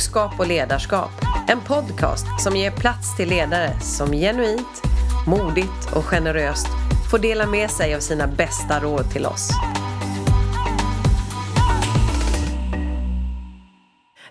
[0.00, 1.10] Klokskap och ledarskap.
[1.48, 4.82] En podcast som ger plats till ledare som genuint,
[5.26, 6.66] modigt och generöst
[7.10, 9.50] får dela med sig av sina bästa råd till oss.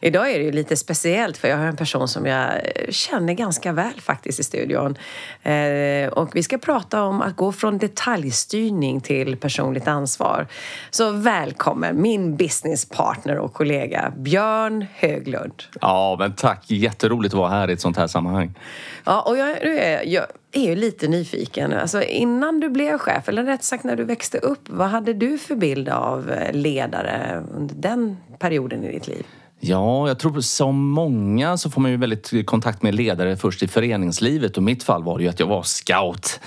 [0.01, 2.51] Idag är det ju lite speciellt för jag har en person som jag
[2.89, 4.97] känner ganska väl faktiskt i studion.
[5.43, 10.47] Eh, och vi ska prata om att gå från detaljstyrning till personligt ansvar.
[10.91, 15.63] Så välkommen min businesspartner och kollega Björn Höglund.
[15.81, 16.71] Ja, men tack.
[16.71, 18.53] Jätteroligt att vara här i ett sånt här sammanhang.
[19.05, 21.73] Ja, och jag, jag, jag är ju lite nyfiken.
[21.73, 25.37] Alltså, innan du blev chef, eller rätt sagt när du växte upp, vad hade du
[25.37, 29.25] för bild av ledare under den perioden i ditt liv?
[29.59, 33.67] Ja, jag tror som många så får man ju väldigt kontakt med ledare först i
[33.67, 36.39] föreningslivet och mitt fall var det ju att jag var scout.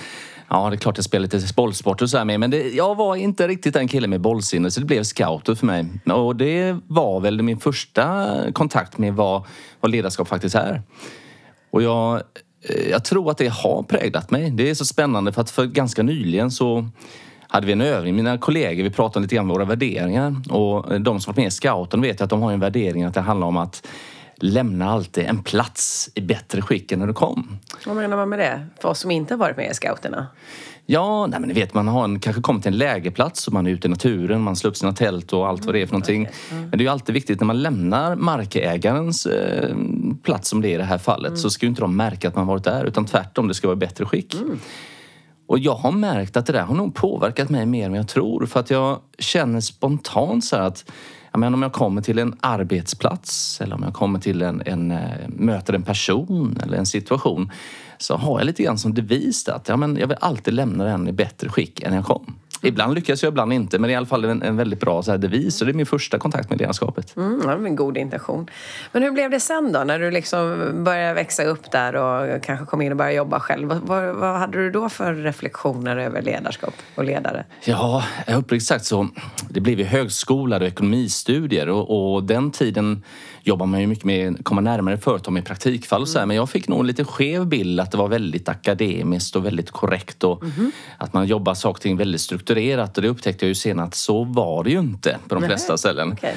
[0.49, 2.95] Ja, det är klart jag spelade lite bollsport och så här med, men det, jag
[2.95, 5.85] var inte riktigt en kille med bollsinne så det blev scouter för mig.
[6.05, 9.43] Och det var väl min första kontakt med vad,
[9.79, 10.81] vad ledarskap faktiskt är.
[11.71, 12.15] Och jag,
[12.69, 14.51] eh, jag tror att det har präglat mig.
[14.51, 16.89] Det är så spännande för att för ganska nyligen så
[17.53, 18.15] hade vi en övning.
[18.15, 20.35] Mina kollegor, vi pratade lite grann om våra värderingar.
[20.49, 23.21] Och de som varit med i scouten vet att de har en värdering att det
[23.21, 23.87] handlar om att
[24.35, 27.59] lämna alltid en plats i bättre skick än när du kom.
[27.85, 28.65] Vad menar man med det?
[28.81, 30.27] För oss som inte har varit med i scouterna?
[30.85, 33.67] Ja, nej men ni vet man har en, kanske kommit till en lägerplats och man
[33.67, 35.93] är ute i naturen, man slår upp sina tält och allt vad det är för
[35.93, 36.21] någonting.
[36.21, 36.57] Mm, okay.
[36.57, 36.69] mm.
[36.69, 39.75] Men det är ju alltid viktigt när man lämnar markägarens eh,
[40.23, 41.37] plats som det är i det här fallet mm.
[41.37, 43.77] så ska ju inte de märka att man varit där utan tvärtom, det ska vara
[43.77, 44.35] i bättre skick.
[45.47, 48.45] Och jag har märkt att det där har nog påverkat mig mer än jag tror.
[48.45, 50.91] För att jag känner spontant så att
[51.31, 54.91] jag menar, om jag kommer till en arbetsplats eller om jag kommer till en, en,
[54.91, 57.51] eh, möter en person eller en situation
[57.97, 61.07] så har jag lite grann som devis att ja, men jag vill alltid lämna den
[61.07, 62.35] i bättre skick än jag kom.
[62.63, 63.79] Ibland lyckas jag, ibland inte.
[63.79, 65.55] Men det är i alla fall en, en väldigt bra så här, devis.
[65.55, 67.15] Så det är min första kontakt med ledarskapet.
[67.17, 68.49] Mm, det var en god intention.
[68.91, 69.83] Men hur blev det sen då?
[69.83, 73.67] När du liksom började växa upp där och kanske kom in och började jobba själv.
[73.83, 77.45] Vad, vad hade du då för reflektioner över ledarskap och ledare?
[77.65, 79.07] Ja, uppriktigt sagt så
[79.49, 83.03] det blev ju högskola och ekonomistudier och, och den tiden
[83.43, 86.25] jobbar man ju mycket med att komma närmare företag med praktikfall och så här.
[86.25, 89.71] Men jag fick nog en lite skev bild att det var väldigt akademiskt och väldigt
[89.71, 90.71] korrekt och mm.
[90.97, 92.97] att man jobbar saker och ting väldigt strukturerat.
[92.97, 95.49] Och det upptäckte jag ju sen att så var det ju inte på de Nej.
[95.49, 96.11] flesta ställen.
[96.11, 96.33] Okay.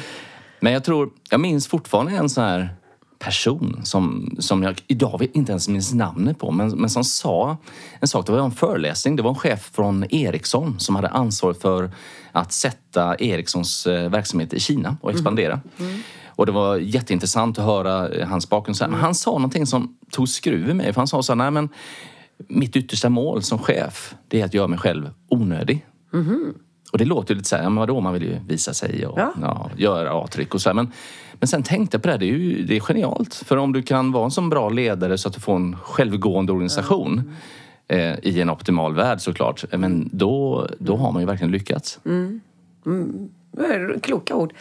[0.61, 2.69] Men jag tror, jag minns fortfarande en sån här
[3.19, 7.57] person som, som jag idag inte ens minns namnet på men, men som sa
[8.01, 8.27] en sak.
[8.27, 9.17] Det var en föreläsning.
[9.17, 11.91] Det var en chef från Ericsson som hade ansvar för
[12.33, 15.61] att sätta Ericssons eh, verksamhet i Kina och expandera.
[15.79, 15.91] Mm.
[15.91, 16.03] Mm.
[16.37, 18.83] Och det var jätteintressant att höra eh, hans bakgrund.
[18.83, 19.01] Mm.
[19.01, 20.93] Han sa någonting som tog skruv i mig.
[20.93, 21.69] För han sa så här, nej men
[22.49, 25.87] mitt yttersta mål som chef, det är att göra mig själv onödig.
[26.13, 26.55] Mm.
[26.93, 29.19] Och det låter ju lite så här, men vadå, man vill ju visa sig och
[29.19, 29.33] ja.
[29.43, 30.75] Ja, göra avtryck och så här.
[30.75, 30.93] Men,
[31.33, 33.35] men sen tänkte jag på det, det är ju det är genialt.
[33.35, 36.53] För om du kan vara en så bra ledare så att du får en självgående
[36.53, 37.33] organisation
[37.89, 38.13] mm.
[38.13, 41.99] eh, i en optimal värld såklart, men då, då har man ju verkligen lyckats.
[42.05, 42.41] Mm.
[42.87, 43.29] Mm.
[44.03, 44.53] Kloka ord.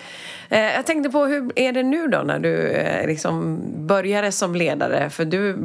[0.50, 4.56] Eh, jag tänkte på hur är det nu då när du eh, liksom började som
[4.56, 5.10] ledare?
[5.10, 5.58] För du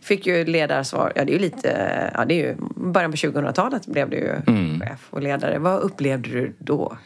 [0.00, 3.86] fick ju ledarsvar, ja det är ju lite, ja det är ju början på 2000-talet
[3.86, 4.80] blev du ju mm.
[4.80, 5.58] chef och ledare.
[5.58, 6.96] Vad upplevde du då?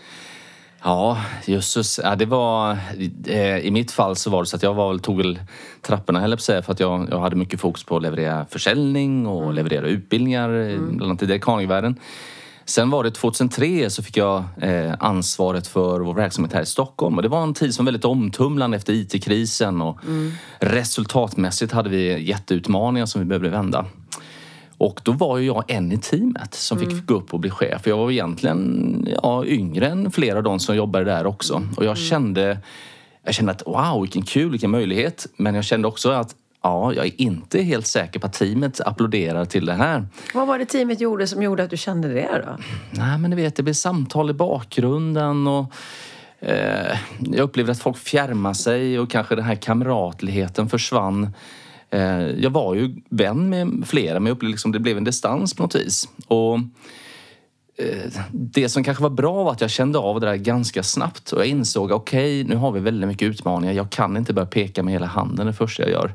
[0.84, 2.00] Ja, jösses.
[2.04, 2.78] Ja, det var...
[3.26, 5.40] Eh, I mitt fall så var det så att jag var, tog väl
[5.80, 9.42] trapporna, höll säga, för att jag, jag hade mycket fokus på att leverera försäljning och
[9.42, 9.54] mm.
[9.54, 10.96] leverera utbildningar, mm.
[10.96, 11.96] bland annat i dekanvärlden.
[12.64, 17.16] Sen var det 2003 så fick jag eh, ansvaret för vår verksamhet här i Stockholm.
[17.16, 20.32] Och det var en tid som var väldigt omtumlande efter IT-krisen och mm.
[20.58, 23.86] resultatmässigt hade vi jätteutmaningar som vi behövde vända.
[24.78, 27.06] Och då var ju jag en i teamet som fick mm.
[27.06, 27.86] gå upp och bli chef.
[27.86, 31.54] Jag var egentligen ja, yngre än flera av de som jobbade där också.
[31.76, 31.96] Och jag mm.
[31.96, 32.58] kände
[33.24, 35.26] jag kände att wow, vilken kul, vilken möjlighet.
[35.36, 39.44] Men jag kände också att Ja, jag är inte helt säker på att teamet applåderar
[39.44, 40.06] till det här.
[40.34, 42.56] Vad var det teamet gjorde som gjorde att du kände det då?
[42.90, 45.72] Nej, men du vet, det blev samtal i bakgrunden och
[46.40, 51.34] eh, jag upplevde att folk fjärmade sig och kanske den här kamratligheten försvann.
[51.90, 55.54] Eh, jag var ju vän med flera, men jag upplevde liksom det blev en distans
[55.54, 56.08] på något vis.
[56.26, 56.54] Och
[57.76, 61.32] eh, det som kanske var bra var att jag kände av det där ganska snabbt
[61.32, 63.74] och jag insåg okej, okay, nu har vi väldigt mycket utmaningar.
[63.74, 66.14] Jag kan inte börja peka med hela handen det första jag gör.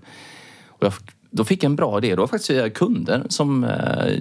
[0.79, 0.93] Och jag,
[1.29, 2.09] då fick jag en bra idé.
[2.09, 3.69] Det var faktiskt kunder som, eh,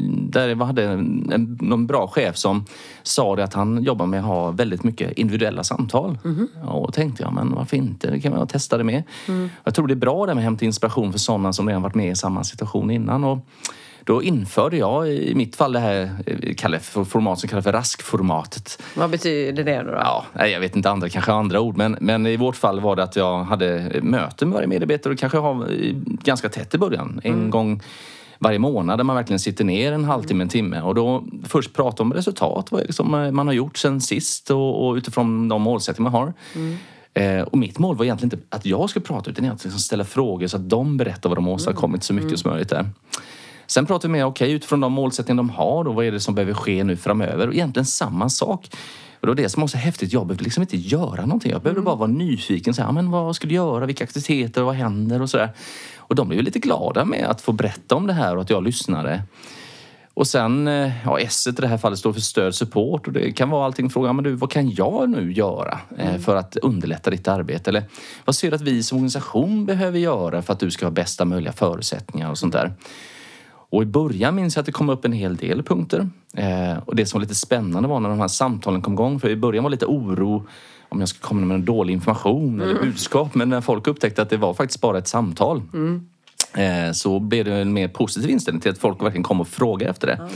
[0.00, 2.64] där jag hade en, en, någon bra chef som
[3.02, 6.18] sa det att han jobbar med att ha väldigt mycket individuella samtal.
[6.24, 6.48] Mm.
[6.64, 8.10] Och tänkte jag, men varför inte?
[8.10, 9.02] Det kan man testa det med.
[9.28, 9.50] Mm.
[9.64, 11.94] Jag tror det är bra det med att hämta inspiration för sådana som redan varit
[11.94, 13.24] med i samma situation innan.
[13.24, 13.38] Och
[14.06, 16.10] Då införde jag i mitt fall det här
[16.56, 18.82] kallar för format som kallas för raskformatet.
[18.94, 19.90] Vad betyder det då?
[19.92, 21.76] Ja, jag vet inte, andra kanske har andra ord.
[21.76, 25.18] Men, men i vårt fall var det att jag hade möten med varje medarbetare och
[25.18, 25.66] kanske har
[26.24, 27.20] ganska tätt i början.
[27.24, 27.50] En mm.
[27.50, 27.82] gång
[28.38, 32.02] varje månad där man verkligen sitter ner en halvtimme, en timme och då först prata
[32.02, 36.20] om resultat, vad liksom man har gjort sen sist och, och utifrån de målsättningar man
[36.20, 36.32] har.
[36.54, 36.76] Mm.
[37.14, 40.46] Eh, och mitt mål var egentligen inte att jag skulle prata utan liksom ställa frågor
[40.46, 42.36] så att de berättar vad de har åstadkommit så mycket mm.
[42.36, 42.90] som möjligt där.
[43.66, 46.20] Sen pratar vi med, okej okay, utifrån de målsättningar de har och vad är det
[46.20, 47.48] som behöver ske nu framöver?
[47.48, 48.70] Och egentligen samma sak.
[49.20, 50.12] Och det var det som var så häftigt.
[50.12, 51.52] Jag behövde liksom inte göra någonting.
[51.52, 51.84] Jag behövde mm.
[51.84, 52.74] bara vara nyfiken.
[52.74, 53.86] Så här, men vad ska du göra?
[53.86, 54.62] Vilka aktiviteter?
[54.62, 55.22] Vad händer?
[55.22, 55.50] Och sådär.
[55.96, 58.62] Och de blev lite glada med att få berätta om det här och att jag
[58.62, 59.22] lyssnade.
[60.14, 63.32] Och sen, eh, ja S i det här fallet står för stöd support och det
[63.32, 66.22] kan vara allting fråga, men du vad kan jag nu göra eh, mm.
[66.22, 67.70] för att underlätta ditt arbete?
[67.70, 67.84] Eller
[68.24, 71.24] vad ser du att vi som organisation behöver göra för att du ska ha bästa
[71.24, 72.72] möjliga förutsättningar och sånt där?
[73.70, 76.08] Och i början minns jag att det kom upp en hel del punkter.
[76.34, 79.20] Eh, och det som var lite spännande var när de här samtalen kom igång.
[79.20, 80.46] För i början var lite oro
[80.88, 82.60] om jag skulle komma med dålig information mm.
[82.60, 83.34] eller budskap.
[83.34, 86.06] Men när folk upptäckte att det var faktiskt bara ett samtal mm.
[86.54, 89.90] eh, så blev det en mer positiv inställning till att folk verkligen kom och frågade
[89.90, 90.14] efter det.
[90.14, 90.30] Mm.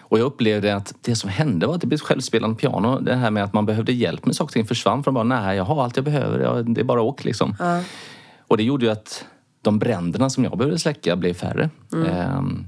[0.00, 3.00] Och jag upplevde att det som hände var att det blev ett självspelande piano.
[3.00, 5.56] Det här med att man behövde hjälp med saker och ting försvann från bara nej,
[5.56, 6.62] jag har allt jag behöver.
[6.62, 7.56] Det är bara åk liksom.
[8.48, 9.24] Och det gjorde ju att
[9.64, 11.70] de bränderna som jag behövde släcka blev färre.
[11.92, 12.06] Mm.
[12.06, 12.64] Ehm,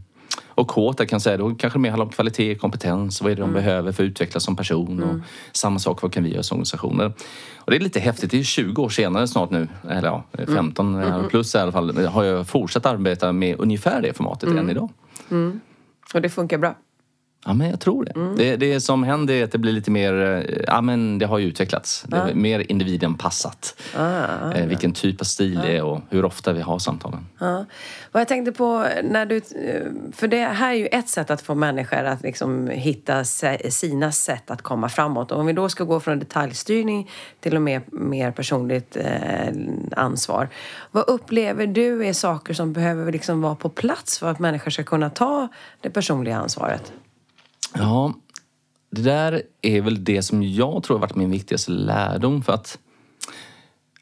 [0.57, 3.37] och K, jag kan säga, då kanske det mer handlar om kvalitet, kompetens, vad är
[3.37, 3.63] det de mm.
[3.63, 5.23] behöver för att utvecklas som person och mm.
[5.53, 7.13] samma sak, vad kan vi göra som organisationer?
[7.57, 10.95] Och det är lite häftigt, det är 20 år senare snart nu, eller ja, 15
[10.95, 11.13] mm.
[11.13, 11.29] mm.
[11.29, 14.71] plus i alla fall, har jag fortsatt arbeta med ungefär det formatet än mm.
[14.71, 14.91] idag.
[15.31, 15.61] Mm.
[16.15, 16.75] Och det funkar bra?
[17.47, 18.13] Ja, men jag tror det.
[18.15, 18.37] Mm.
[18.37, 18.57] det.
[18.57, 21.47] Det som händer är att det blir lite mer, eh, ja men det har ju
[21.47, 22.05] utvecklats.
[22.09, 23.83] Det är mer individanpassat.
[23.97, 27.27] Ah, ah, eh, vilken typ av stil det är och hur ofta vi har samtalen.
[27.39, 27.65] Ah.
[28.13, 29.41] Vad jag tänkte på när du,
[30.13, 34.51] för det här är ju ett sätt att få människor att liksom hitta sina sätt
[34.51, 35.33] att komma framåt.
[35.33, 37.11] Och om vi då ska gå från detaljstyrning
[37.41, 39.55] till och med mer personligt eh,
[39.97, 40.49] ansvar.
[40.91, 44.83] Vad upplever du är saker som behöver liksom vara på plats för att människor ska
[44.83, 45.49] kunna ta
[45.81, 46.93] det personliga ansvaret?
[47.79, 48.15] Ja,
[48.91, 52.43] det där är väl det som jag tror har varit min viktigaste lärdom.
[52.43, 52.79] För att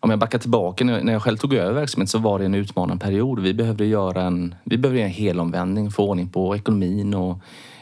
[0.00, 3.04] om jag backar tillbaka, när jag själv tog över verksamheten så var det en utmanande
[3.04, 3.40] period.
[3.40, 7.38] Vi behövde göra en, vi behövde göra en helomvändning, få ordning på ekonomin och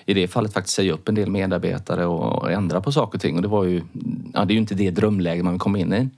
[0.06, 3.36] i det fallet faktiskt säga upp en del medarbetare och ändra på saker och ting.
[3.36, 3.82] Och det var ju,
[4.32, 6.08] ja, det är ju inte det drömläge man vill komma in i.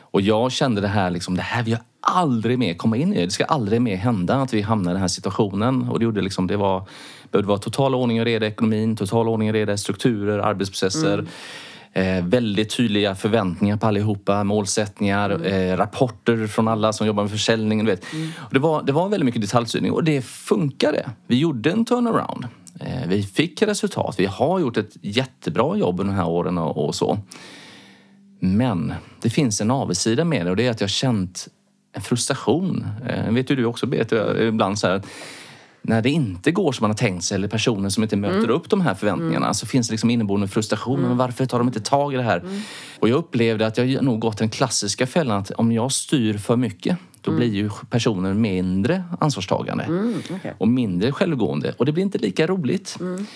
[0.00, 3.24] Och jag kände det här, liksom, det här vill jag aldrig mer komma in i.
[3.24, 5.88] Det ska aldrig mer hända att vi hamnar i den här situationen.
[5.88, 6.88] Och det gjorde liksom, det var
[7.30, 11.14] behövde vara total ordning och reda i ekonomin, total ordning och reda i strukturer, arbetsprocesser.
[11.18, 11.26] Mm.
[11.96, 15.70] Eh, väldigt tydliga förväntningar på allihopa, målsättningar, mm.
[15.70, 17.86] eh, rapporter från alla som jobbar med försäljningen.
[17.86, 18.12] Vet.
[18.12, 18.30] Mm.
[18.38, 21.10] Och det, var, det var väldigt mycket detaljstyrning och det funkade.
[21.26, 22.46] Vi gjorde en turnaround.
[22.80, 24.14] Eh, vi fick resultat.
[24.18, 27.18] Vi har gjort ett jättebra jobb under de här åren och, och så.
[28.40, 31.48] Men det finns en avigsida med det och det är att jag känt
[31.92, 32.86] en frustration.
[33.08, 35.02] Eh, vet ju du också Berit, ibland så här
[35.88, 38.50] när det inte går som man har tänkt sig eller personer som inte möter mm.
[38.50, 39.54] upp de här förväntningarna mm.
[39.54, 40.98] så finns det liksom inneboende frustration.
[40.98, 41.08] Mm.
[41.08, 42.38] Men varför tar de inte tag i det här?
[42.38, 42.60] Mm.
[42.98, 46.56] Och jag upplevde att jag nog gått den klassiska fällan att om jag styr för
[46.56, 47.38] mycket då mm.
[47.38, 50.52] blir ju personer mindre ansvarstagande mm, okay.
[50.58, 52.96] och mindre självgående och det blir inte lika roligt.
[53.00, 53.26] Mm.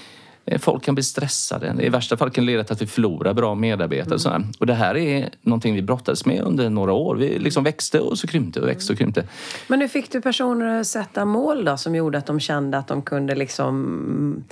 [0.44, 1.76] Eh, folk kan bli stressade.
[1.80, 4.36] I värsta fall kan det leda till att vi förlorar bra medarbetare.
[4.36, 4.48] Mm.
[4.58, 7.16] Och, det här är någonting vi brottades med under några år.
[7.16, 9.24] Vi liksom växte och så krympte och växte och krympte.
[9.68, 12.88] Men hur fick du personer att sätta mål då som gjorde att de kände att
[12.88, 14.44] de kunde liksom,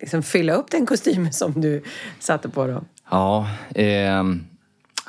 [0.00, 1.82] liksom fylla upp den kostymen som du
[2.18, 2.84] satte på dem?
[3.10, 4.22] Ja, eh, ja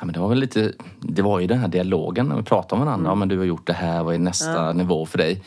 [0.02, 0.72] men det var väl lite...
[1.00, 3.08] Det var ju den här dialogen när vi pratade med varandra.
[3.08, 3.10] Mm.
[3.10, 4.72] Ja, men du har gjort det här, vad är nästa ja.
[4.72, 5.42] nivå för dig?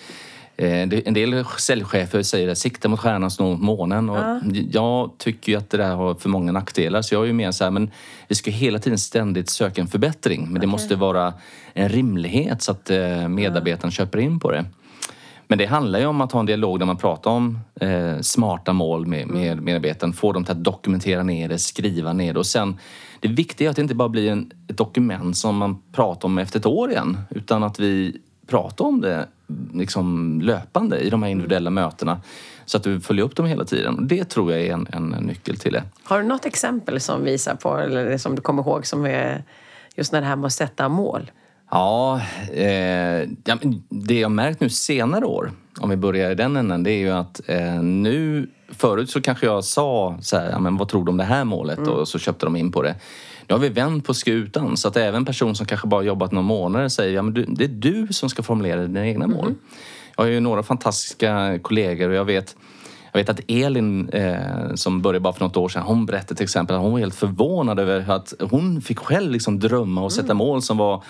[0.60, 4.10] Eh, en del säljchefer säger att sikta mot stjärnan, snå mot månen.
[4.10, 4.42] Och ja.
[4.72, 7.02] Jag tycker att det där har för många nackdelar.
[7.02, 7.92] Så jag är ju mer så här, men
[8.28, 10.48] vi ska hela tiden ständigt söka en förbättring.
[10.52, 11.34] Men det måste vara
[11.74, 13.92] en rimlighet så att eh, medarbetaren ja.
[13.92, 14.66] köper in på det.
[15.48, 18.74] Men det handlar ju om att ha en dialog där man pratar om eh, smarta
[18.74, 19.66] mål med, med mm.
[19.66, 20.14] medarbetaren.
[20.14, 22.78] Få dem till att dokumentera ner det, skriva ner det och sen
[23.20, 26.38] det viktiga är att det inte bara blir en, ett dokument som man pratar om
[26.38, 29.28] efter ett år igen utan att vi pratar om det
[29.74, 32.22] liksom löpande i de här individuella mötena.
[32.66, 34.08] Så att du följer upp dem hela tiden.
[34.08, 35.84] Det tror jag är en, en nyckel till det.
[36.04, 39.44] Har du något exempel som visar på, eller som du kommer ihåg, som är
[39.96, 41.32] just när det här med att sätta mål?
[41.72, 42.22] Ja,
[42.54, 43.30] eh,
[43.90, 47.12] det jag märkt nu senare år, om vi börjar i den änden, det är ju
[47.12, 48.50] att eh, nu...
[48.72, 51.78] Förut så kanske jag sa så här, men vad tror du om det här målet?
[51.78, 51.90] Mm.
[51.90, 52.96] Och så köpte de in på det.
[53.50, 56.48] Nu har vi vänt på skutan så att även personer som kanske bara jobbat några
[56.48, 59.46] månader säger ja, men det är du som ska formulera dina egna mål.
[59.46, 59.58] Mm.
[60.18, 62.56] Jag har ju några fantastiska kollegor och jag vet
[63.12, 66.44] jag vet att Elin eh, som började bara för något år sedan, hon berättade till
[66.44, 70.26] exempel att hon var helt förvånad över att hon fick själv liksom drömma och sätta
[70.26, 70.38] mm.
[70.38, 71.04] mål som var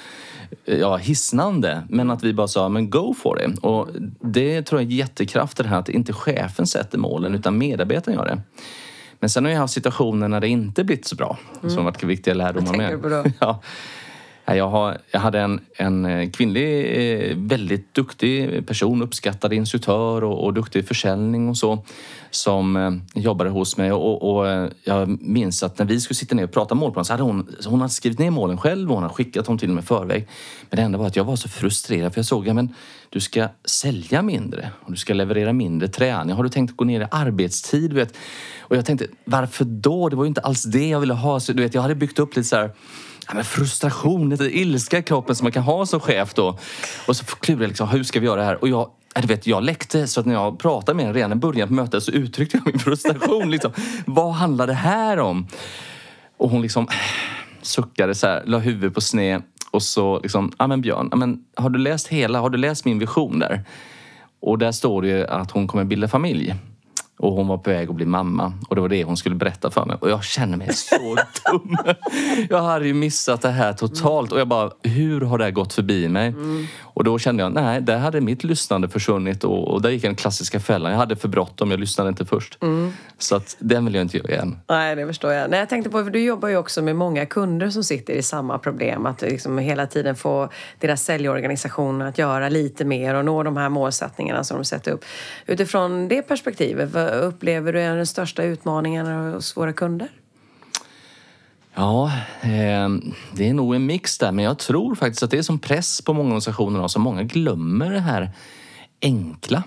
[0.65, 1.83] ja, hisnande.
[1.89, 3.59] Men att vi bara sa, men go for it.
[3.59, 3.87] Och
[4.21, 8.17] det tror jag är jättekraft i det här att inte chefen sätter målen utan medarbetaren
[8.17, 8.41] gör det.
[9.19, 11.37] Men sen har jag haft situationer när det inte blivit så bra.
[11.61, 11.75] Mm.
[11.75, 13.33] Som varit viktiga lärdomar med.
[13.39, 13.61] Ja.
[14.55, 16.85] Jag, har, jag hade en, en eh, kvinnlig,
[17.29, 21.83] eh, väldigt duktig person, uppskattad instruktör och, och duktig försäljning och så,
[22.31, 23.91] som eh, jobbade hos mig.
[23.91, 27.23] Och, och, jag minns att när vi skulle sitta ner och prata målplan så hade
[27.23, 29.87] hon, hon hade skrivit ner målen själv och hon hade skickat dem till mig i
[29.87, 30.27] förväg.
[30.69, 32.67] Men det enda var att jag var så frustrerad för jag såg, ja
[33.09, 36.35] du ska sälja mindre och du ska leverera mindre träning.
[36.35, 37.93] Har du tänkt gå ner i arbetstid?
[37.93, 38.17] Vet?
[38.59, 40.09] Och jag tänkte, varför då?
[40.09, 41.39] Det var ju inte alls det jag ville ha.
[41.39, 42.71] Så, du vet, jag hade byggt upp lite så här
[43.29, 46.57] ja, men frustration, lite ilska i kroppen som man kan ha som chef då.
[47.07, 48.61] Och så klurade jag liksom, hur ska vi göra det här?
[48.61, 51.35] Och jag, du vet, jag läckte så att när jag pratade med henne redan i
[51.35, 53.51] början på mötet så uttryckte jag min frustration.
[53.51, 53.71] liksom,
[54.05, 55.47] vad handlar det här om?
[56.37, 56.95] Och hon liksom eh,
[57.61, 61.69] suckade så här, la huvudet på sned och så liksom, ja men Björn, men, har
[61.69, 63.63] du läst hela, har du läst min vision där?
[64.39, 66.55] Och där står det ju att hon kommer bilda familj.
[67.19, 69.71] Och hon var på väg att bli mamma och det var det hon skulle berätta
[69.71, 69.97] för mig.
[69.99, 70.95] Och jag känner mig så
[71.51, 71.77] dum.
[72.49, 75.73] Jag hade ju missat det här totalt och jag bara, hur har det här gått
[75.73, 76.27] förbi mig?
[76.27, 76.67] Mm.
[76.81, 80.15] Och då kände jag, nej, där hade mitt lyssnande försvunnit och, och där gick den
[80.15, 80.91] klassiska fällan.
[80.91, 82.57] Jag hade för bråttom, jag lyssnade inte först.
[82.61, 82.93] Mm.
[83.17, 84.57] Så att den vill jag inte göra igen.
[84.69, 85.49] Nej, det förstår jag.
[85.49, 88.21] Nej, jag tänkte på, för du jobbar ju också med många kunder som sitter i
[88.21, 89.05] samma problem.
[89.05, 90.49] Att liksom hela tiden få
[90.79, 95.05] deras säljorganisation att göra lite mer och nå de här målsättningarna som de sätter upp.
[95.45, 100.07] Utifrån det perspektivet, upplever du är den största utmaningen hos våra kunder?
[101.73, 102.11] Ja,
[102.41, 102.89] eh,
[103.33, 104.31] det är nog en mix där.
[104.31, 106.87] Men jag tror faktiskt att det är som press på många organisationer.
[106.87, 108.31] Så många glömmer det här
[109.01, 109.63] enkla.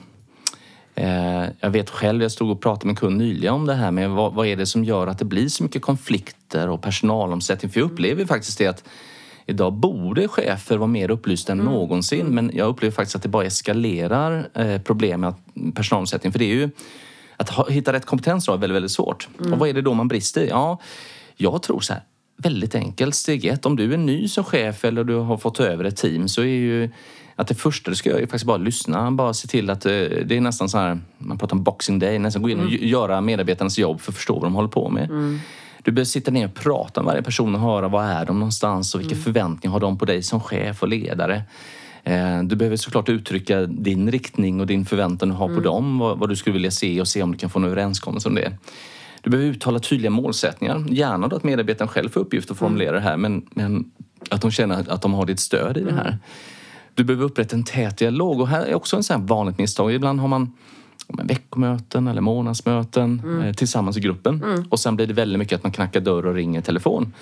[0.94, 3.90] Eh, jag vet själv, jag stod och pratade med en kund nyligen om det här
[3.90, 7.72] med vad, vad, är det som gör att det blir så mycket konflikter och personalomsättning.
[7.72, 8.84] För jag upplever faktiskt det att
[9.46, 11.72] idag borde chefer vara mer upplysta än mm.
[11.72, 12.26] någonsin.
[12.26, 15.34] Men jag upplever faktiskt att det bara eskalerar eh, problem med
[15.74, 16.32] personalomsättning.
[16.32, 16.70] För det är ju
[17.50, 19.28] att hitta rätt kompetens är väldigt, väldigt svårt.
[19.40, 19.52] Mm.
[19.52, 20.48] Och vad är det då man brister i?
[20.48, 20.78] Ja,
[21.36, 22.02] jag tror så här,
[22.36, 23.14] väldigt enkelt.
[23.14, 26.28] Steg ett, om du är ny som chef eller du har fått över ett team
[26.28, 26.90] så är ju
[27.36, 29.10] att det första du ska göra är faktiskt bara lyssna.
[29.10, 32.18] Bara se till att eh, det är nästan så här, man pratar om boxing day,
[32.18, 32.88] nästan gå in och mm.
[32.88, 35.10] göra medarbetarnas jobb för att förstå vad de håller på med.
[35.10, 35.40] Mm.
[35.82, 38.94] Du behöver sitta ner och prata med varje person och höra var är de någonstans
[38.94, 39.24] och vilka mm.
[39.24, 41.42] förväntningar har de på dig som chef och ledare.
[42.04, 45.64] Eh, du behöver såklart uttrycka din riktning och din förväntan du har på mm.
[45.64, 48.28] dem, vad, vad, du skulle vilja se och se om du kan få en överenskommelse
[48.28, 48.52] om det.
[49.22, 50.84] Du behöver uttala tydliga målsättningar.
[50.88, 53.02] Gärna då att medarbetaren själv får uppgift att formulera mm.
[53.02, 53.90] det här men, men
[54.30, 56.08] att de känner att de har ditt stöd i det här.
[56.08, 56.18] Mm.
[56.94, 59.92] Du behöver upprätta en tät dialog och här är också en sån vanligt misstag.
[59.92, 60.52] Ibland har man
[61.08, 63.42] veckomöten eller månadsmöten mm.
[63.42, 64.42] Eh, tillsammans i gruppen.
[64.44, 64.64] Mm.
[64.68, 67.12] Och sen blir det väldigt mycket att man knackar dörr och ringer telefon.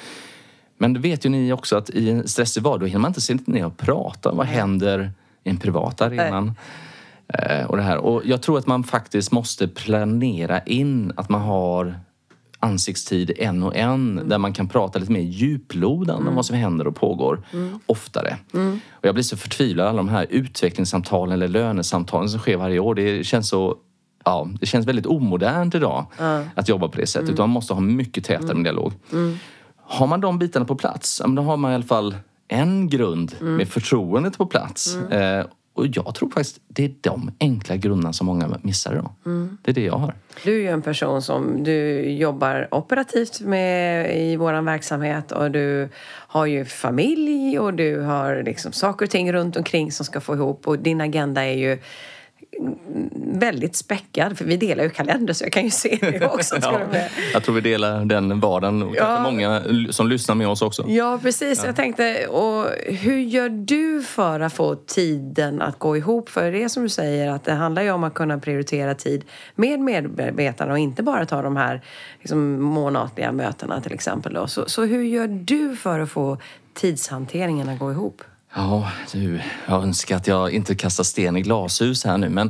[0.80, 3.52] Men det vet ju ni också att i en stressig vardag hinner man inte sitta
[3.52, 4.32] ner och prata.
[4.32, 5.12] Vad händer
[5.44, 6.54] i en privat arenan?
[7.28, 7.98] Eh, och, det här.
[7.98, 12.00] och jag tror att man faktiskt måste planera in att man har
[12.58, 14.28] ansiktstid en och en mm.
[14.28, 16.28] där man kan prata lite mer djuplodande mm.
[16.28, 17.78] om vad som händer och pågår mm.
[17.86, 18.36] oftare.
[18.54, 18.80] Mm.
[18.90, 22.94] Och jag blir så förtvivlad alla de här utvecklingssamtalen eller lönesamtalen som sker varje år.
[22.94, 23.76] Det känns så
[24.24, 26.06] Ja, det känns väldigt omodernt idag
[26.54, 27.22] att jobba på det sättet.
[27.22, 27.34] Mm.
[27.34, 28.62] Utan man måste ha mycket tätare mm.
[28.62, 28.92] dialog.
[29.90, 32.16] Har man de bitarna på plats, då har man i alla fall
[32.48, 34.96] en grund med förtroendet på plats.
[34.96, 39.12] Eh, och jag tror faktiskt det är de enkla grunderna som många missar idag.
[39.26, 39.58] Mm.
[39.62, 40.14] Det är det jag har.
[40.44, 45.88] Du är ju en person som du jobbar operativt med i vår verksamhet och du
[46.26, 50.34] har ju familj och du har liksom saker och ting runt omkring som ska få
[50.34, 51.78] ihop och din agenda är ju
[53.32, 56.56] väldigt späckad, för vi delar ju kalender så jag kan ju se det också.
[56.62, 56.80] ja,
[57.32, 59.22] jag tror vi delar den vardagen och ja.
[59.22, 60.84] många som lyssnar med oss också.
[60.88, 61.58] Ja, precis.
[61.58, 61.66] Ja.
[61.66, 66.28] Jag tänkte, och hur gör du för att få tiden att gå ihop?
[66.28, 69.24] För det är som du säger, att det handlar ju om att kunna prioritera tid
[69.54, 71.82] med medarbetarna och inte bara ta de här
[72.18, 74.34] liksom, månatliga mötena till exempel.
[74.34, 74.46] Då.
[74.46, 76.38] Så, så hur gör du för att få
[76.74, 78.22] tidshanteringen att gå ihop?
[78.54, 82.46] Ja, du, jag önskar att jag inte kastar sten i glashus här nu men,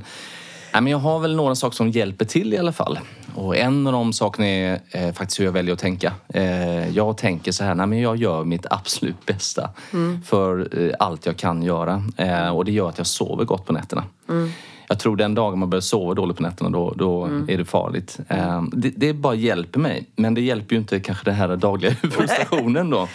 [0.73, 2.99] nej, men jag har väl några saker som hjälper till i alla fall.
[3.35, 6.13] Och en av de sakerna är eh, faktiskt hur jag väljer att tänka.
[6.29, 10.23] Eh, jag tänker så här, nej, men jag gör mitt absolut bästa mm.
[10.23, 12.03] för eh, allt jag kan göra.
[12.17, 14.05] Eh, och det gör att jag sover gott på nätterna.
[14.29, 14.51] Mm.
[14.89, 17.49] Jag tror den dagen man börjar sova dåligt på nätterna då, då mm.
[17.49, 18.19] är det farligt.
[18.29, 20.07] Eh, det, det bara hjälper mig.
[20.17, 23.09] Men det hjälper ju inte kanske den här dagliga frustrationen då.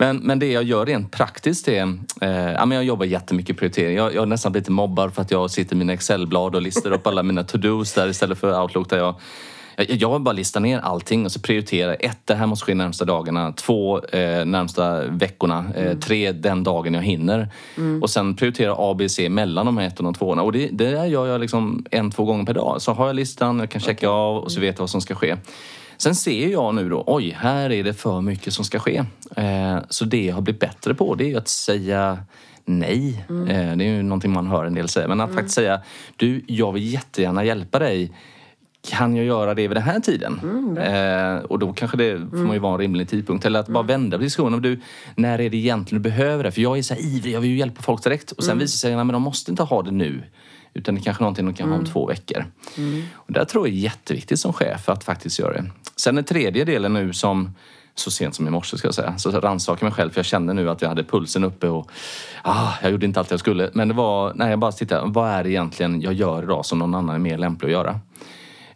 [0.00, 1.82] Men, men det jag gör rent praktiskt är...
[2.20, 3.96] Eh, ja, men jag jobbar jättemycket prioritering.
[3.96, 6.90] Jag, jag har nästan blivit mobbad för att jag sitter i mina Excel-blad och listar
[6.92, 9.14] upp alla mina to-dos där istället för Outlook där jag
[9.88, 11.96] jag, bara listar ner allting och så prioriterar.
[12.00, 13.52] Ett, det här måste ske närmsta dagarna.
[13.52, 15.64] Två, eh, närmsta veckorna.
[15.76, 16.00] Eh, mm.
[16.00, 17.48] Tre, den dagen jag hinner.
[17.76, 18.02] Mm.
[18.02, 20.42] Och sen prioritera A, B, C mellan de här ettorna och tvåorna.
[20.42, 22.82] Och det, det gör jag liksom en, två gånger per dag.
[22.82, 24.08] Så har jag listan, jag kan checka okay.
[24.08, 25.36] av och så vet jag vad som ska ske.
[26.00, 29.04] Sen ser jag nu då, oj, här är det för mycket som ska ske.
[29.36, 32.18] Eh, så det jag har blivit bättre på det är att säga
[32.64, 33.24] nej.
[33.28, 33.48] Mm.
[33.48, 35.08] Eh, det är ju någonting man hör en del säga.
[35.08, 35.36] Men att mm.
[35.36, 35.80] faktiskt säga,
[36.16, 38.12] du, jag vill jättegärna hjälpa dig
[38.88, 40.40] kan jag göra det vid den här tiden?
[40.42, 43.44] Mm, eh, och då kanske det får man ju vara en rimlig tidpunkt.
[43.44, 43.86] Eller att bara mm.
[43.86, 44.62] vända på diskussionen.
[44.62, 44.80] Du,
[45.14, 46.52] när är det egentligen du behöver det?
[46.52, 48.32] För jag är så här ivrig, jag vill ju hjälpa folk direkt.
[48.32, 48.58] Och sen mm.
[48.58, 50.22] visar det sig att de måste inte ha det nu.
[50.74, 51.92] Utan det är kanske är någonting de kan ha om mm.
[51.92, 52.44] två veckor.
[52.76, 53.02] Mm.
[53.14, 55.70] Och där tror jag är jätteviktigt som chef att faktiskt göra det.
[55.96, 57.54] Sen den tredje delen nu som
[57.94, 59.18] så sent som i morse ska jag säga.
[59.18, 61.90] Så rannsakade mig själv för jag kände nu att jag hade pulsen uppe och
[62.42, 63.70] ah, jag gjorde inte allt jag skulle.
[63.74, 66.78] Men det var när jag bara tittade, vad är det egentligen jag gör idag som
[66.78, 68.00] någon annan är mer lämplig att göra?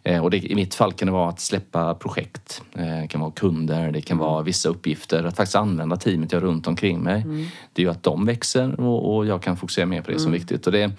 [0.03, 2.61] Eh, och det, I mitt fall kan det vara att släppa projekt.
[2.73, 5.23] Eh, det kan vara kunder, det kan vara vissa uppgifter.
[5.23, 7.21] Att faktiskt använda teamet jag har runt omkring mig.
[7.21, 7.45] Mm.
[7.73, 10.29] Det gör att de växer och, och, jag kan fokusera mer på det som är
[10.29, 10.39] mm.
[10.39, 10.65] viktigt.
[10.67, 10.91] Och det,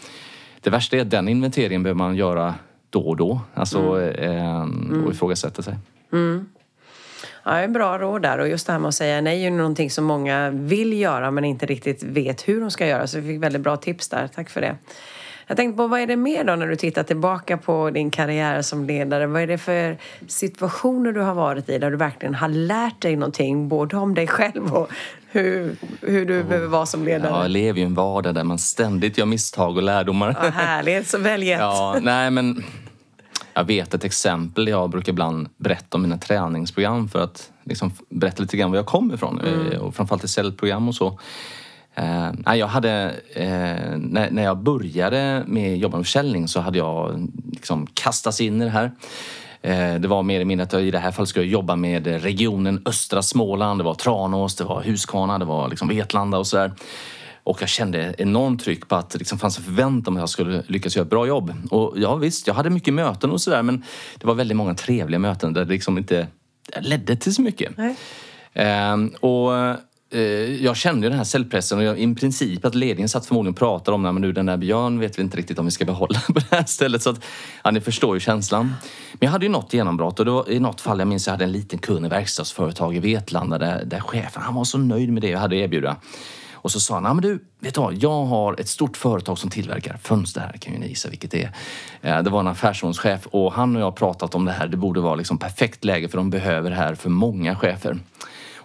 [0.66, 2.54] det värsta är att den inventeringen behöver man göra
[2.90, 3.40] då och då.
[3.54, 4.38] Alltså mm.
[4.38, 5.10] eh, och mm.
[5.10, 5.76] ifrågasätta sig.
[6.12, 6.48] Mm.
[7.44, 8.38] Ja, en bra råd där.
[8.38, 11.30] Och just det här med att säga nej är ju någonting som många vill göra
[11.30, 13.06] men inte riktigt vet hur de ska göra.
[13.06, 14.28] Så vi fick väldigt bra tips där.
[14.34, 14.76] Tack för det.
[15.46, 18.62] Jag tänkte på vad är det mer då när du tittar tillbaka på din karriär
[18.62, 19.26] som ledare?
[19.26, 19.96] Vad är det för
[20.26, 24.26] situationer du har varit i där du verkligen har lärt dig någonting både om dig
[24.26, 24.90] själv och
[25.40, 26.46] hur, hur du oh.
[26.46, 27.30] behöver vara som ledare?
[27.30, 30.36] Ja, jag lever ju en vardag där man ständigt gör misstag och lärdomar.
[30.42, 31.60] Ja, härligt, så välj ett.
[31.60, 32.64] Ja, nej men
[33.54, 38.42] jag vet ett exempel jag brukar ibland berätta om mina träningsprogram för att liksom berätta
[38.42, 39.40] lite grann var jag kommer ifrån.
[39.40, 39.80] Mm.
[39.80, 41.18] Och framförallt i säljprogram och så.
[41.94, 47.28] Eh, jag hade, eh, när, när jag började med jobba med försäljning så hade jag
[47.52, 48.92] liksom kastats in i det här.
[49.62, 52.06] Eh, det var mer eller mindre att jag i det här fallet skulle jobba med
[52.06, 53.80] regionen östra Småland.
[53.80, 56.72] Det var Tranås, det var Huskvarna, det var liksom Vetlanda och sådär.
[57.42, 60.28] Och jag kände enormt tryck på att det liksom fanns en förväntan om att jag
[60.28, 61.52] skulle lyckas göra ett bra jobb.
[61.70, 63.84] Och ja visst, jag hade mycket möten och sådär men
[64.18, 66.26] det var väldigt många trevliga möten där det liksom inte
[66.80, 67.72] ledde till så mycket.
[68.52, 69.76] Eh, och Eh,
[70.16, 73.52] Eh, jag kände ju den här cellpressen och jag, i princip att ledningen satt förmodligen
[73.52, 75.84] och pratade om men nu den där Björn vet vi inte riktigt om vi ska
[75.84, 77.02] behålla på det här stället.
[77.02, 77.20] Så att,
[77.64, 78.74] ja, ni förstår ju känslan.
[79.12, 81.32] Men jag hade ju något genombrott och det var, i något fall, jag minns jag
[81.32, 85.12] hade en liten kund i verkstadsföretag i Vetlanda där, där chefen, han var så nöjd
[85.12, 85.96] med det jag hade att erbjuda.
[86.52, 87.94] Och så sa han, men du, vet du vad?
[87.94, 91.42] Jag har ett stort företag som tillverkar fönster här, kan ju ni gissa vilket det
[91.42, 91.52] är.
[92.16, 94.66] Eh, det var en affärsområdeschef och han och jag har pratat om det här.
[94.66, 97.98] Det borde vara liksom perfekt läge för de behöver det här för många chefer.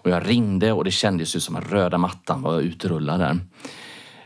[0.04, 3.38] Och jag ringde och det kändes ju som att röda mattan var utrullad där.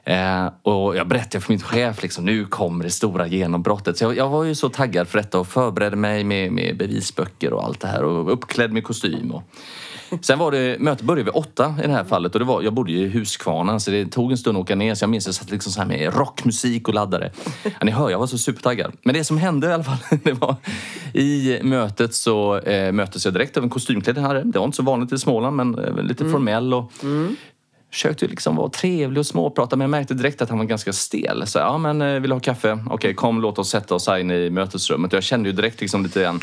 [0.04, 3.98] Eh, och jag berättade för min chef liksom, nu kommer det stora genombrottet.
[3.98, 7.54] Så jag, jag, var ju så taggad för detta och förberedde mig med, med bevisböcker
[7.54, 9.32] och allt det här och uppklädd med kostym.
[9.32, 9.44] Och,
[10.22, 12.74] Sen var det, mötet började vid åtta i det här fallet och det var, jag
[12.74, 15.28] bodde i Huskvarna så det tog en stund att åka ner så jag minns att
[15.28, 17.32] jag satt liksom så här med rockmusik och laddade.
[17.64, 18.92] Ja, ni hör, jag var så supertaggad.
[19.04, 20.56] Men det som hände i alla fall, det var
[21.14, 24.44] i mötet så eh, möttes jag direkt av en kostymklädd herre.
[24.46, 26.34] Det var inte så vanligt i Småland men eh, lite mm.
[26.34, 27.36] formell och mm
[27.96, 31.48] försökte liksom vara trevlig och småprata men jag märkte direkt att han var ganska stel.
[31.48, 32.72] Så ja men eh, vill du ha kaffe?
[32.72, 35.14] Okej okay, kom låt oss sätta oss här inne i mötesrummet.
[35.14, 36.40] Jag kände ju direkt liksom lite grann,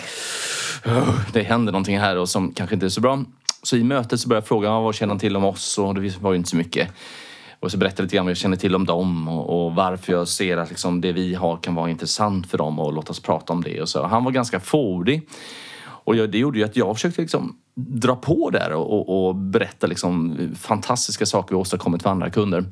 [1.33, 3.25] det händer någonting här och som kanske inte är så bra.
[3.63, 6.21] Så i mötet så började jag fråga vad känner han till om oss och det
[6.21, 6.89] var ju inte så mycket.
[7.61, 10.13] Och så berättade jag lite grann vad jag känner till om dem och, och varför
[10.13, 13.21] jag ser att liksom det vi har kan vara intressant för dem och låt oss
[13.21, 13.83] prata om det.
[13.83, 14.07] Och så.
[14.07, 15.29] Han var ganska fåordig.
[16.05, 19.35] Och jag, det gjorde ju att jag försökte liksom dra på där och, och, och
[19.35, 22.65] berätta liksom fantastiska saker vi åstadkommit för andra kunder.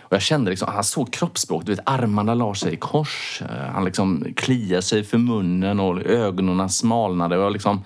[0.00, 3.42] Och jag kände liksom, han såg kroppsspråk, du vet armarna la sig i kors.
[3.42, 7.38] Eh, han liksom kliade sig för munnen och ögonen smalnade.
[7.38, 7.84] Och jag liksom,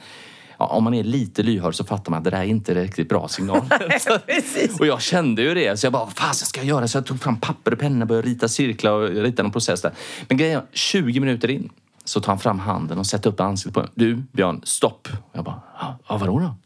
[0.58, 3.08] ja, om man är lite lyhörd så fattar man att det där är inte riktigt
[3.08, 3.60] bra signal.
[4.80, 6.88] och jag kände ju det, så jag bara, vad ska jag göra?
[6.88, 9.82] Så jag tog fram papper och penna och började rita cirklar och rita någon process
[9.82, 9.92] där.
[10.28, 11.70] Men grejen 20 minuter in
[12.04, 13.88] så tar han fram handen och sätter upp ansiktet på mig.
[13.94, 15.08] Du Björn, stopp!
[15.32, 15.60] Jag bara,
[16.08, 16.56] ja, vadå då?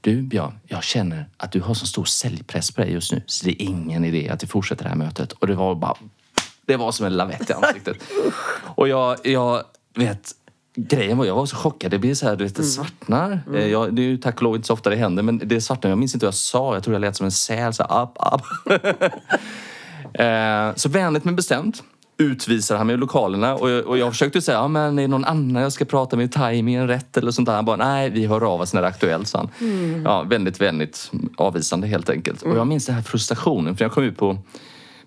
[0.00, 3.44] Du Björn, jag känner att du har så stor säljpress på dig just nu så
[3.44, 5.32] det är ingen idé att vi fortsätter det här mötet.
[5.32, 5.96] Och det var bara,
[6.66, 7.96] det var som en lavett i ansiktet.
[8.74, 9.62] och jag, jag
[9.94, 10.32] vet,
[10.74, 11.90] Grejen var, jag var så chockad.
[11.90, 12.70] Det blir så här, du vet, det mm.
[12.70, 13.26] svartnar.
[13.26, 13.54] Mm.
[13.54, 13.70] Mm.
[13.70, 15.90] Jag, det är ju tack och lov inte så ofta det händer, men det svartnar.
[15.90, 16.74] Jag minns inte vad jag sa.
[16.74, 17.74] Jag tror jag lät som en säl.
[17.74, 18.82] Så, upp, upp.
[20.20, 21.82] eh, så vänligt men bestämt.
[22.18, 25.08] utvisar han mig ur lokalerna och jag, och jag försökte säga, ja men är det
[25.08, 27.54] någon annan jag ska prata med, tajmingen rätt eller sånt där?
[27.54, 29.48] Han bara, nej vi hör av oss när det är aktuellt, sa han.
[29.60, 30.02] Mm.
[30.02, 32.42] Ja, väldigt, väldigt avvisande helt enkelt.
[32.42, 34.38] Och jag minns den här frustrationen, för jag kom ut på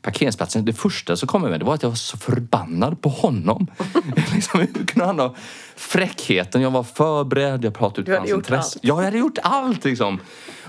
[0.06, 0.65] parkeringsplatsen.
[0.65, 3.68] Det första som kom med det var att jag var så förbannad på honom.
[4.34, 5.36] liksom, hur kunde han ha
[5.76, 6.62] fräckheten?
[6.62, 8.80] Jag var förberedd, jag pratade ut Du hade hans intresse.
[8.82, 10.20] Ja, jag hade gjort allt liksom.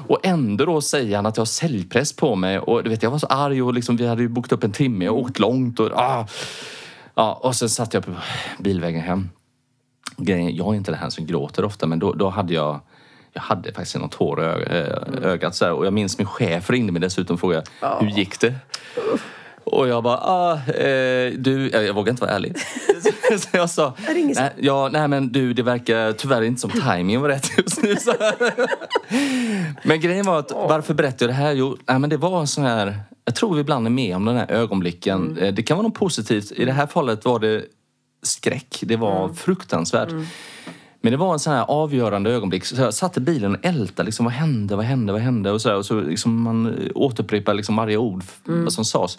[0.08, 2.58] Och ändå då säger han att jag har säljpress på mig.
[2.58, 4.72] Och du vet, jag var så arg och liksom, vi hade ju bokat upp en
[4.72, 5.80] timme och åkt långt.
[5.80, 6.26] Och, ah.
[7.14, 8.12] ja, och sen satt jag på
[8.58, 9.28] bilvägen hem.
[10.16, 12.80] Grejen, jag är inte den här som gråter ofta, men då, då hade jag
[13.36, 16.26] jag hade faktiskt något hår i ö- ö- ögat så här, och jag minns min
[16.26, 17.64] chef ringde mig dessutom och frågade
[18.00, 18.54] hur gick det?
[19.64, 22.56] Och jag bara, ah, eh, du, jag, jag vågar inte vara ärlig.
[23.38, 23.94] så, jag sa,
[24.40, 27.96] nej, ja, nej men du, det verkar tyvärr inte som timingen var rätt just nu.
[29.82, 31.52] Men grejen var att, varför berättar jag det här?
[31.52, 34.24] Jo, nej, men det var en sån här, jag tror vi ibland är med om
[34.24, 35.38] den här ögonblicken.
[35.40, 36.52] Eh, Det kan vara något positivt.
[36.52, 37.64] I det här fallet var det
[38.22, 38.78] skräck.
[38.82, 40.08] Det var fruktansvärt.
[41.06, 42.64] Men det var en sån här avgörande ögonblick.
[42.64, 44.06] Så jag satt i bilen och ältade.
[44.06, 44.76] Liksom, vad hände?
[44.76, 45.12] Vad hände?
[45.12, 45.50] Vad hände?
[45.50, 49.18] Och så, här, och så liksom man återupprepar liksom varje ord vad som sades.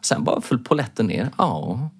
[0.00, 1.30] Sen bara föll polletten ner.
[1.38, 1.90] Ja.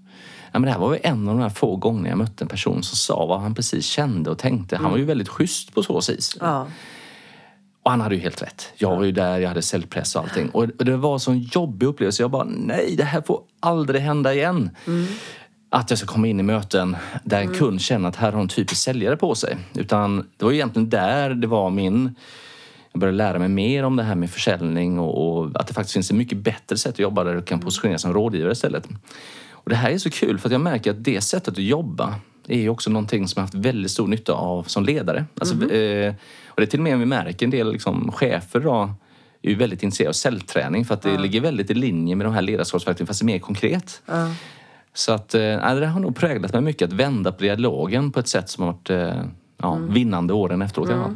[0.53, 2.49] Ja, men det här var ju en av de här få gångerna jag mötte en
[2.49, 4.77] person som sa vad han precis kände och tänkte.
[4.77, 6.37] Han var ju väldigt schysst på så vis.
[6.41, 6.67] Ja.
[7.83, 8.73] Och han hade ju helt rätt.
[8.77, 10.51] Jag var ju där, jag hade säljpress och allting.
[10.51, 12.23] Och det var en sån jobbig upplevelse.
[12.23, 14.71] Jag bara, nej det här får aldrig hända igen.
[15.71, 18.49] Att jag ska komma in i möten där en kund känner att här har en
[18.49, 19.57] typisk säljare på sig.
[19.75, 22.15] Utan det var egentligen där det var min...
[22.93, 25.93] Jag började lära mig mer om det här med försäljning och, och att det faktiskt
[25.93, 28.89] finns ett mycket bättre sätt att jobba där du kan positionera som rådgivare istället.
[29.51, 32.15] Och det här är så kul för att jag märker att det sättet att jobba
[32.49, 35.25] är ju också någonting som jag haft väldigt stor nytta av som ledare.
[35.41, 36.15] Alltså, eh,
[36.47, 38.95] och det är till och med vi märker en del liksom, chefer då,
[39.43, 42.35] är ju väldigt intresserade av säljträning för att det ligger väldigt i linje med de
[42.35, 44.03] här ledarskapsverktygen fast det är mer konkret.
[44.07, 44.31] Ja.
[44.99, 48.29] Så att, eh, det har nog präglat mig mycket att vända på dialogen på ett
[48.29, 49.23] sätt som har varit eh,
[49.57, 50.89] ja, vinnande åren efteråt.
[50.91, 51.11] Ja.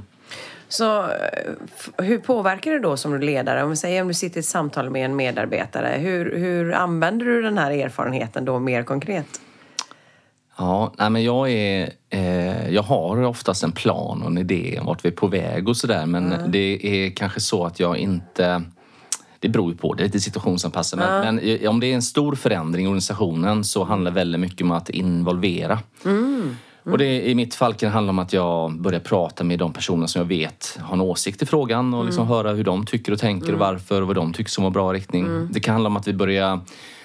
[0.69, 1.07] Så eh,
[1.99, 3.63] hur påverkar det då som ledare?
[3.63, 5.99] Om vi säger om du sitter i ett samtal med en medarbetare.
[5.99, 9.41] Hur, hur använder du den här erfarenheten då mer konkret?
[10.59, 14.87] Ja, nej, men jag, är, eh, jag har oftast en plan och en idé om
[14.87, 16.07] vart vi är på väg och sådär.
[16.07, 18.63] Men det är kanske så att jag inte...
[19.43, 20.99] Det beror ju på, det är lite situationsanpassat.
[20.99, 24.41] Men, men i- om det är en stor förändring i organisationen så handlar det väldigt
[24.41, 25.79] mycket om att involvera.
[26.85, 29.73] Och det, I mitt fall kan det handla om att jag börjar prata med de
[29.73, 33.13] personer som jag vet har en åsikt i frågan och liksom höra hur de tycker
[33.13, 35.27] och tänker och varför och vad de tycker som var bra riktning.
[35.53, 36.61] Det kan handla om att vi börjar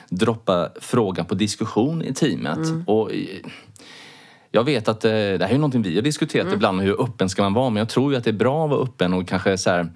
[0.09, 2.57] droppa frågan på diskussion i teamet.
[2.87, 3.41] Och i-
[4.51, 7.41] jag vet att eh, det här är någonting vi har diskuterat ibland, hur öppen ska
[7.43, 7.69] man vara?
[7.69, 9.89] Men jag tror ju att det är bra att vara öppen och kanske så här,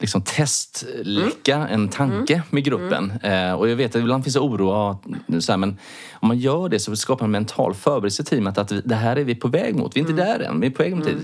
[0.00, 3.12] liksom testläcka en tanke med gruppen.
[3.22, 4.68] Eh, och jag vet att ibland finns det oro.
[5.26, 5.78] ja, Så här, men
[6.12, 9.16] om man gör det så skapar man en mental förberedelse i teamet att det här
[9.16, 9.96] är vi på väg mot.
[9.96, 11.16] Vi är inte där än, vi är på väg mot dit.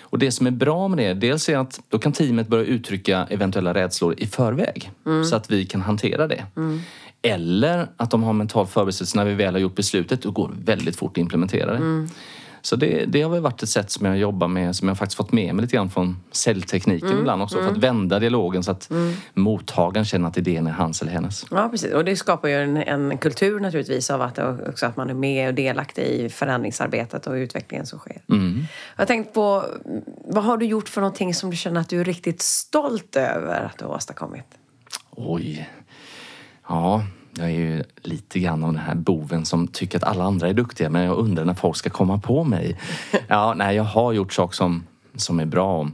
[0.00, 3.26] Och det som är bra med det, dels är att då kan teamet börja uttrycka
[3.30, 4.90] eventuella rädslor i förväg.
[5.24, 6.44] Så att vi kan hantera det.
[7.22, 10.96] Eller att de har mental förberedelse när vi väl har gjort beslutet och går väldigt
[10.96, 11.78] fort att implementera det.
[12.66, 15.16] Så det, det har väl varit ett sätt som jag jobbar med, som jag faktiskt
[15.16, 17.58] fått med mig lite grann från säljtekniken ibland också.
[17.58, 18.90] För att vända dialogen så att
[19.34, 21.46] mottagaren känner att idén är hans eller hennes.
[21.50, 21.92] Ja, precis.
[21.92, 25.48] Och det skapar ju en, en kultur naturligtvis av att, också att man är med
[25.48, 28.22] och delaktig i förändringsarbetet och utvecklingen som sker.
[28.26, 29.64] Jag har tänkt på,
[30.24, 33.64] vad har du gjort för någonting som du känner att du är riktigt stolt över
[33.64, 34.46] att du har åstadkommit?
[35.10, 35.70] Oj.
[36.68, 37.02] Ja,
[37.38, 40.54] jag är ju lite grann av den här boven som tycker att alla andra är
[40.54, 42.76] duktiga men jag undrar när folk ska komma på mig.
[43.28, 45.90] Ja, nej, jag har gjort saker som, som är bra.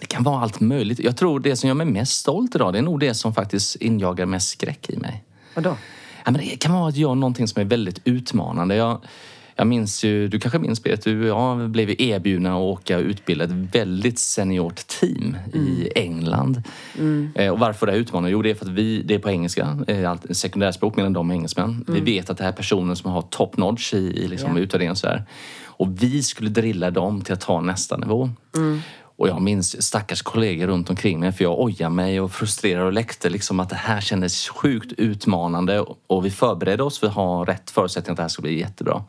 [0.00, 0.98] Det kan vara allt möjligt.
[0.98, 3.76] Jag tror det som gör mig mest stolt idag, det är nog det som faktiskt
[3.76, 5.24] injagar mest skräck i mig.
[5.54, 5.76] Vadå?
[6.24, 8.76] Ja, men det kan vara att göra någonting som är väldigt utmanande.
[8.76, 9.00] Jag,
[9.56, 13.44] jag minns ju, du kanske minns Berit, du jag blev erbjudna att åka och utbilda
[13.44, 15.88] ett väldigt seniort team i
[16.30, 16.62] England.
[17.34, 18.30] Eh, och varför det är utmanande?
[18.30, 21.34] Jo, det är för att vi, det är på engelska, eh, sekundärspråk mellan de och
[21.34, 21.84] engelsmän.
[21.88, 24.62] Vi vet att det här är personer som har top notch i, i liksom Ja.
[24.62, 25.24] utvärderingen och så här.
[25.64, 28.30] Och vi skulle drilla dem till att ta nästa nivå.
[29.16, 32.92] Och jag minns stackars kollegor runt omkring mig för jag ojade mig och frustrerade och
[32.92, 37.44] läckte liksom att det här kändes sjukt utmanande och vi förberedde oss för att ha
[37.44, 39.04] rätt förutsättningar att det här skulle bli jättebra.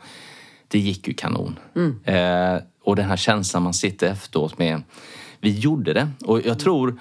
[0.68, 1.60] Det gick ju kanon.
[2.04, 4.84] Eh, och den här känslan man sitter efteråt med.
[5.42, 7.00] Vi gjorde det och jag tror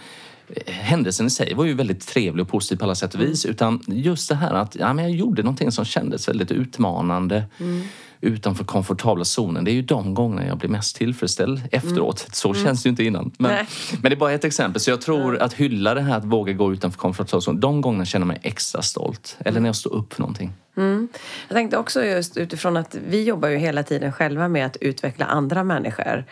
[0.66, 3.46] händelsen i sig var ju väldigt trevlig och positiv på alla sätt och vis.
[3.46, 7.44] Utan just det här att ja, men jag gjorde någonting som kändes väldigt utmanande.
[7.61, 7.83] Mm.
[8.22, 9.64] Utanför komfortabla zonen.
[9.64, 12.20] Det är ju de gångerna jag blir mest tillfredsställd efteråt.
[12.20, 12.33] Mm.
[12.33, 13.33] Så känns det ju inte innan.
[13.38, 14.81] Men, men det är bara ett exempel.
[14.81, 17.61] Så jag tror att hylla det här att våga gå utanför komfortabla zonen.
[17.61, 19.37] De gångerna känner jag mig extra stolt.
[19.38, 20.53] Eller när jag står upp för någonting.
[20.76, 21.09] Mm.
[21.48, 25.26] Jag tänkte också just utifrån att vi jobbar ju hela tiden själva med att utveckla
[25.26, 26.24] andra människor.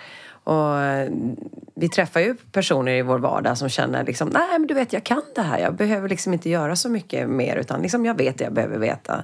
[0.48, 1.10] Och eh,
[1.74, 5.04] vi träffar ju personer i vår vardag som känner liksom, nej men du vet jag
[5.04, 5.58] kan det här.
[5.58, 8.78] Jag behöver liksom inte göra så mycket mer utan liksom jag vet det jag behöver
[8.78, 9.22] veta.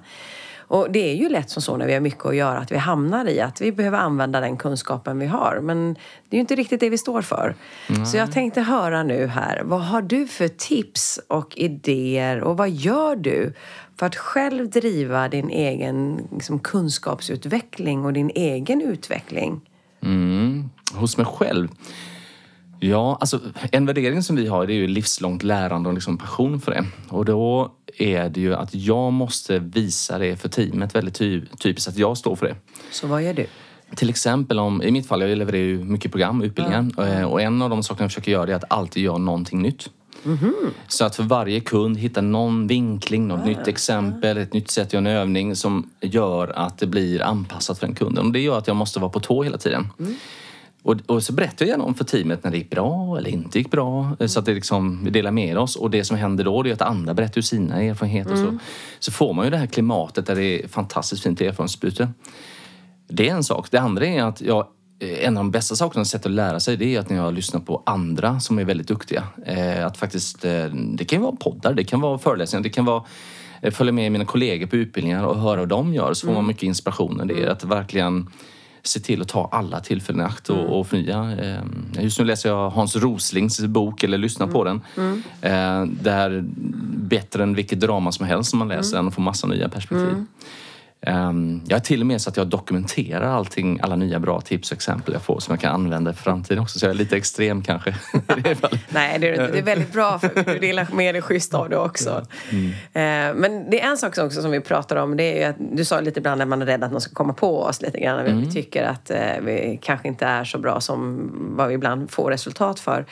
[0.58, 2.76] Och det är ju lätt som så när vi har mycket att göra att vi
[2.76, 5.60] hamnar i att vi behöver använda den kunskapen vi har.
[5.62, 7.54] Men det är ju inte riktigt det vi står för.
[7.88, 8.06] Mm.
[8.06, 12.70] Så jag tänkte höra nu här, vad har du för tips och idéer och vad
[12.70, 13.52] gör du
[13.98, 19.60] för att själv driva din egen liksom, kunskapsutveckling och din egen utveckling?
[20.02, 20.70] Mm.
[20.92, 21.68] Hos mig själv?
[22.81, 23.40] Ja, alltså
[23.73, 26.85] en värdering som vi har det är ju livslångt lärande och liksom passion för det.
[27.09, 31.88] Och då är det ju att jag måste visa det för teamet väldigt ty typiskt
[31.88, 32.57] att jag står för det.
[32.90, 33.47] Så vad gör du?
[33.97, 36.90] Till exempel om, i mitt fall, jag levererar ju mycket program och utbildningar.
[36.99, 37.29] Mm.
[37.29, 39.90] Och en av de sakerna jag försöker göra är att alltid göra någonting nytt.
[40.25, 40.70] Mm -hmm.
[40.88, 44.87] Så att för varje kund hitta någon vinkling, något ah, nytt exempel, ett nytt sätt
[44.87, 48.27] att göra en övning som gör att det blir anpassat för den kunden.
[48.27, 49.88] Och det gör att jag måste vara på tå hela tiden.
[49.99, 50.14] Mm.
[50.85, 53.59] Och, och, så berättar jag gärna om för teamet när det gick bra eller inte
[53.59, 54.05] gick bra.
[54.05, 54.29] Mm.
[54.29, 55.77] Så att det liksom, vi delar med oss.
[55.77, 58.35] Och det som händer då är att andra berättar sina erfarenheter.
[58.35, 58.44] Mm.
[58.44, 58.59] Så,
[58.99, 62.09] så får man ju det här klimatet där det är fantastiskt fint erfarenhetsutbyte.
[63.09, 63.70] Det är en sak.
[63.70, 64.66] Det andra är att jag
[65.01, 67.61] en av de bästa sakerna sätt att lära sig det är att när jag lyssnar
[67.61, 69.25] på andra som är väldigt duktiga.
[69.47, 73.05] Eh, att faktiskt, eh, det kan vara poddar, det kan vara föreläsningar, det kan vara
[73.62, 76.40] eh, följa med mina kollegor på utbildningar och höra vad de gör så får man
[76.40, 76.47] mm.
[76.47, 77.27] mycket inspiration.
[77.27, 78.31] Det är att verkligen
[78.85, 80.70] se till att ta alla tillfällen i akt och, mm.
[80.70, 81.37] och förnya.
[82.01, 84.81] Just nu läser jag Hans Roslings bok, eller lyssnar på den.
[84.97, 85.23] Mm.
[86.03, 86.44] Där
[86.97, 89.05] bättre än vilket drama som helst som man läser mm.
[89.05, 90.25] den och får massa nya perspektiv.
[91.06, 91.28] Mm.
[91.28, 94.70] Um, jag är till och med så att jag dokumenterar allting, alla nya bra tips
[94.70, 96.78] och exempel jag får som jag kan använda i framtiden också.
[96.78, 97.94] Så jag är lite extrem kanske.
[98.88, 100.18] Nej, det är, det är väldigt bra.
[100.18, 102.26] För du delar med dig schysst av det också.
[102.50, 102.66] Mm.
[102.66, 105.16] Uh, men det är en sak också som vi pratar om.
[105.16, 107.32] Det är att du sa lite ibland att man är rädd att någon ska komma
[107.32, 108.18] på oss lite grann.
[108.20, 108.40] Mm.
[108.40, 112.30] Vi tycker att uh, vi kanske inte är så bra som vad vi ibland får
[112.30, 113.06] resultat för.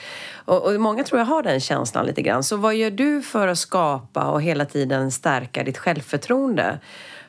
[0.45, 2.43] Och, och många tror jag har den känslan lite grann.
[2.43, 6.79] Så vad gör du för att skapa och hela tiden stärka ditt självförtroende?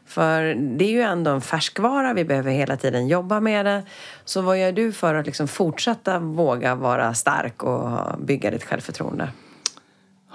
[0.07, 3.83] För det är ju ändå en färskvara, vi behöver hela tiden jobba med det.
[4.25, 9.29] Så vad gör du för att liksom fortsätta våga vara stark och bygga ditt självförtroende?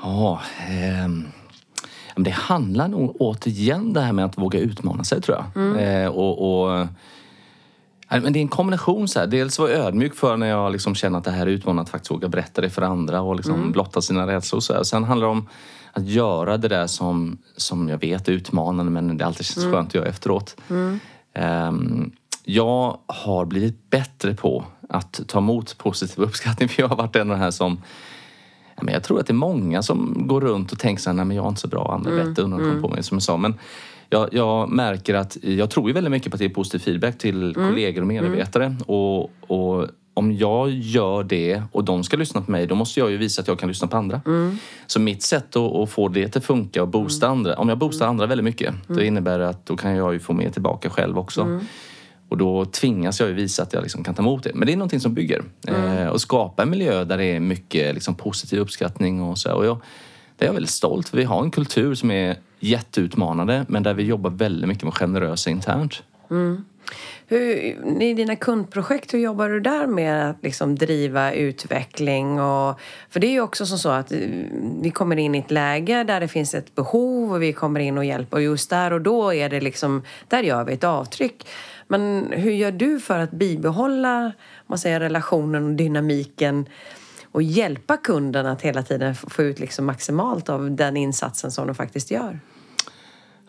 [0.03, 1.10] Ja, eh,
[2.15, 5.63] det handlar nog återigen det här med att våga utmana sig tror jag.
[5.63, 5.77] Mm.
[5.77, 6.88] Eh, och, och
[8.10, 9.08] men det är en kombination.
[9.08, 9.27] Så här.
[9.27, 12.12] Dels vara ödmjuk för när jag liksom känner att det här är utmanande att faktiskt
[12.12, 13.71] våga berätta det för andra och liksom mm.
[13.71, 14.60] blotta sina rädslor.
[14.60, 14.84] Så här.
[14.84, 15.47] Sen handlar det om
[15.93, 19.71] att göra det där som, som jag vet är utmanande men det alltid känns mm.
[19.71, 20.56] skönt att göra efteråt.
[20.69, 20.99] Mm.
[21.34, 22.12] Um,
[22.43, 27.32] jag har blivit bättre på att ta emot positiv uppskattning för jag har varit en
[27.32, 27.82] av de här som
[28.82, 31.38] men jag tror att det är många som går runt och tänker så här, men
[31.38, 32.28] jag är inte så bra, andra mm.
[32.28, 32.82] bättre, undrar mm.
[32.82, 33.38] på mig som jag sa.
[33.38, 33.54] Men
[34.10, 37.17] jag, jag, märker att jag tror ju väldigt mycket på att det är positiv feedback
[37.17, 37.69] till mm.
[37.69, 38.65] kollegor och medarbetare.
[38.65, 38.82] Mm.
[38.82, 39.88] Och, och
[40.19, 43.41] om jag gör det och de ska lyssna på mig, då måste jag ju visa
[43.41, 44.21] att jag kan lyssna på andra.
[44.25, 44.58] Mm.
[44.88, 47.38] Så mitt sätt att, att, få det att funka och boosta mm.
[47.38, 48.82] andra, om jag boostar andra väldigt mycket, mm.
[48.88, 51.41] då innebär det att då kan jag ju få mer tillbaka själv också.
[51.41, 51.65] Mm.
[52.29, 54.51] Och då tvingas jag ju visa att jag liksom kan ta emot det.
[54.53, 55.43] Men det är någonting som bygger.
[55.67, 55.97] Mm.
[55.97, 59.53] Eh, och skapa en miljö där det är mycket liksom, positiv uppskattning och så.
[59.53, 59.82] Och jag,
[60.38, 61.17] det är jag väldigt stolt för.
[61.17, 65.49] Vi har en kultur som är jätteutmanande men där vi jobbar väldigt mycket med generösa
[65.49, 66.03] internt.
[66.29, 66.65] Mm.
[67.27, 67.55] Hur,
[68.01, 72.41] I dina kundprojekt, hur jobbar du där med att liksom driva utveckling?
[72.41, 74.17] Och, för det är ju också som så att eh,
[74.81, 77.97] vi kommer in i ett läge där det finns ett behov och vi kommer in
[77.97, 81.47] och hjälper och just där och då är det liksom, där gör vi ett avtryck.
[81.87, 84.31] Men hur gör du för att bibehålla
[84.69, 86.65] man säger, relationen och dynamiken
[87.31, 91.75] och hjälpa kunden att hela tiden få ut liksom maximalt av den insatsen som de
[91.75, 92.39] faktiskt gör?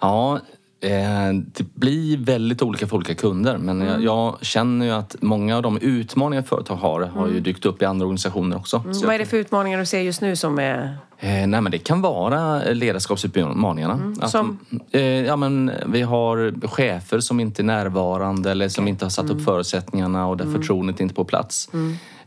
[0.00, 0.40] Ja,
[0.80, 3.88] det blir väldigt olika för olika kunder men mm.
[3.88, 7.42] jag, jag, känner ju att många av de utmaningar företag har har ju mm.
[7.42, 8.76] dykt upp i andra organisationer också.
[8.76, 9.00] Mm.
[9.04, 10.96] Vad är det för utmaningar du ser just nu som är...
[11.18, 13.94] Eh, nej, men det kan vara ledarskapsutmaningarna.
[13.94, 14.14] Mm.
[14.20, 14.58] Att, som?
[14.90, 19.24] Eh, ja, men vi har chefer som inte är närvarande eller som inte har satt
[19.24, 19.44] upp mm.
[19.44, 20.60] förutsättningarna och där mm.
[20.60, 21.68] förtroendet inte är på plats.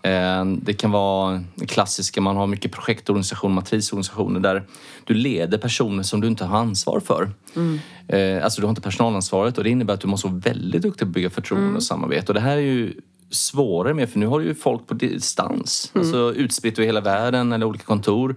[0.04, 4.64] Eh, det kan vara klassiska, man har mycket projektorganisationer, matrisorganisationer där
[5.04, 7.32] du leder personer som du inte har ansvar för.
[7.56, 7.80] Mm.
[8.08, 11.00] Eh, alltså du har inte personalansvaret och det innebär att du måste vara väldigt duktig
[11.00, 11.76] på att bygga förtroende mm.
[11.76, 12.28] och samarbete.
[12.28, 12.94] Och det här är ju
[13.30, 15.92] svårare med för nu har du ju folk på distans.
[15.94, 16.02] Mm.
[16.02, 18.36] Alltså utspritt över hela världen eller olika kontor.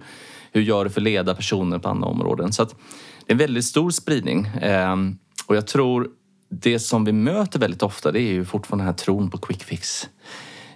[0.51, 2.53] Hur gör du för att leda personer på andra områden?
[2.53, 4.51] Så att det är en väldigt stor spridning.
[4.61, 6.09] Ehm, och jag tror
[6.49, 9.63] det som vi möter väldigt ofta det är ju fortfarande den här tron på quick
[9.63, 10.09] fix.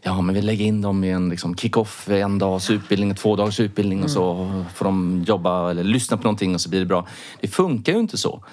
[0.04, 3.60] Ja, men vi lägger in dem i en liksom, kick-off, en dags utbildning, två dagars
[3.60, 4.06] utbildning mm.
[4.06, 7.08] och så får de jobba eller lyssna på någonting och så blir det bra.
[7.42, 8.44] Det funkar ju inte så.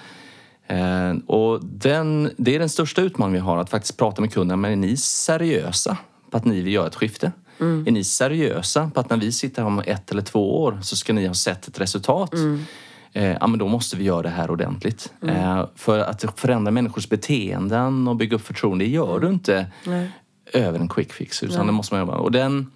[0.67, 4.57] Eh, och den, det är den största utmaningen vi har, att faktiskt prata med kunderna.
[4.57, 5.97] Men är ni seriösa
[6.31, 7.31] på att ni vill göra ett skifte?
[7.59, 7.87] Mm.
[7.87, 10.95] Är ni seriösa på att när vi sitter här om ett eller två år så
[10.95, 12.33] ska ni ha sett ett resultat?
[12.33, 12.65] Mm.
[13.13, 15.13] Eh, ja, men då måste vi göra det här ordentligt.
[15.21, 15.35] Mm.
[15.35, 20.11] Eh, för att förändra människors beteenden och bygga upp förtroende, det gör du inte Nej.
[20.53, 21.43] Över en quick fix.
[21.43, 22.17] Utan det måste man jobba.
[22.17, 22.71] Och den,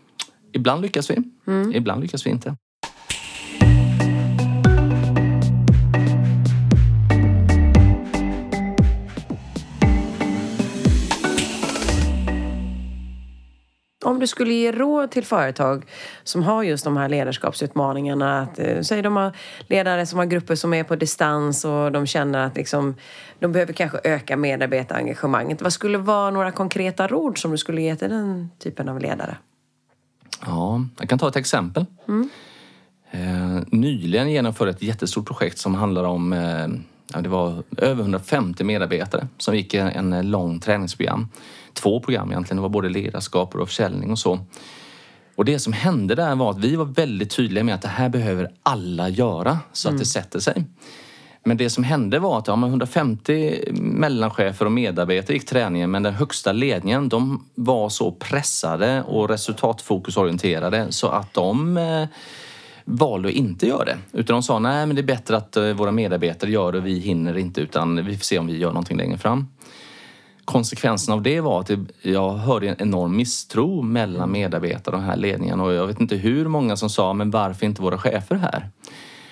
[0.51, 1.71] ibland lyckas vi, mm.
[1.75, 2.55] ibland lyckas vi inte.
[14.03, 15.85] Om du skulle ge råd till företag
[16.23, 18.41] som har just de här ledarskapsutmaningarna.
[18.41, 19.31] Att, eh, säg de har
[19.67, 22.95] ledare som har grupper som är på distans och de känner att liksom,
[23.39, 25.61] de behöver kanske öka medarbetarengagemanget.
[25.61, 29.37] Vad skulle vara några konkreta råd som du skulle ge till den typen av ledare?
[30.45, 31.85] Ja, jag kan ta ett exempel.
[32.07, 32.29] Mm.
[33.11, 36.67] Eh, nyligen genomförde ett jättestort projekt som handlar om eh,
[37.07, 41.27] det var över 150 medarbetare som gick en lång träningsprogram
[41.73, 42.57] två program egentligen.
[42.57, 44.39] Det var både ledarskap och försäljning och så.
[45.35, 48.09] Och det som hände där var att vi var väldigt tydliga med att det här
[48.09, 49.99] behöver alla göra så att mm.
[49.99, 50.65] det sätter sig.
[51.45, 56.13] Men det som hände var att ja, 150 mellanchefer och medarbetare gick träningen men den
[56.13, 62.07] högsta ledningen de var så pressade och resultatfokusorienterade så att de eh,
[62.85, 63.97] valde att inte göra det.
[64.11, 66.85] Utan de sa nej men det är bättre att eh, våra medarbetare gör det och
[66.85, 69.47] vi hinner inte utan vi får se om vi gör någonting längre fram
[70.45, 75.17] konsekvensen av det var att jag hörde en enorm misstro mellan medarbetare och den här
[75.17, 78.69] ledningen och jag vet inte hur många som sa men varför inte våra chefer här?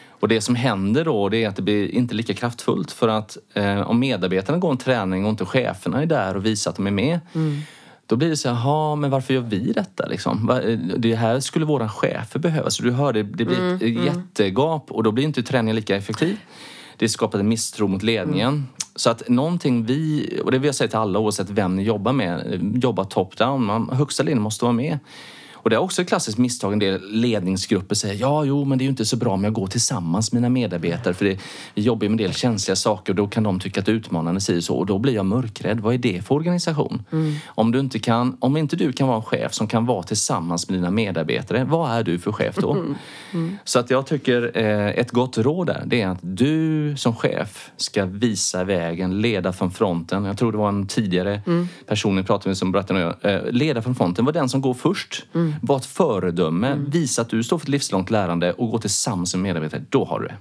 [0.09, 3.37] Och det som händer då det är att det blir inte lika kraftfullt för att
[3.53, 6.87] eh, om medarbetarna går en träning och inte cheferna är där och visar att de
[6.87, 7.61] är med mm.
[8.11, 10.61] Då blir det så här, men varför gör vi detta liksom?
[10.97, 12.69] Det här skulle våra chefer behöva.
[12.69, 14.05] Så du hör, det, det blir ett mm, mm.
[14.05, 16.37] jättegap och då blir inte träningen lika effektiv.
[16.97, 18.47] Det skapar en misstro mot ledningen.
[18.47, 18.67] Mm.
[18.95, 22.13] Så att någonting vi, och det vill jag säga till alla oavsett vem ni jobbar
[22.13, 23.93] med, jobba top-down.
[23.93, 24.99] Högsta linjen måste vara med.
[25.63, 28.81] Och det är också ett klassiskt misstag en del ledningsgrupper säger ja, jo, men det
[28.81, 31.39] är ju inte så bra om jag går tillsammans med mina medarbetare för det,
[31.75, 34.61] vi jobbar med en del känsliga saker och då kan de tycka att utmanande säger
[34.61, 35.79] så och då blir jag mörkrädd.
[35.79, 37.03] Vad är det för organisation?
[37.11, 37.35] Mm.
[37.45, 40.69] Om, du inte kan, om inte du kan vara en chef som kan vara tillsammans
[40.69, 42.73] med dina medarbetare, vad är du för chef då?
[42.73, 42.95] Mm.
[43.33, 43.57] Mm.
[43.63, 47.71] Så att jag tycker eh, ett gott råd där, det är att du som chef
[47.77, 50.25] ska visa vägen, leda från fronten.
[50.25, 51.67] Jag tror det var en tidigare mm.
[51.87, 55.25] person vi pratade med som berättade, eh, leda från fronten var den som går först.
[55.33, 55.50] Mm.
[55.51, 55.59] Mm.
[55.61, 56.67] Var ett föredöme.
[56.67, 56.89] Mm.
[56.89, 59.83] Visa att du står för ett livslångt lärande och gå tillsammans med medarbetare.
[59.89, 60.37] Då har du det.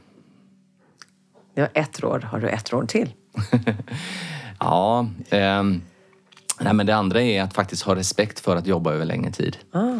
[1.55, 2.25] Det var ett råd.
[2.25, 3.13] Har du ett råd till?
[4.59, 5.07] ja.
[5.29, 5.63] Eh,
[6.61, 9.57] nej, men det andra är att faktiskt ha respekt för att jobba över längre tid.
[9.73, 9.95] Ah.